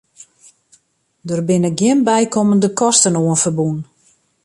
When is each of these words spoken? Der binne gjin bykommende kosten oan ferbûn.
Der 1.29 1.41
binne 1.51 1.71
gjin 1.79 1.99
bykommende 2.07 2.69
kosten 2.79 3.19
oan 3.21 3.41
ferbûn. 3.43 3.77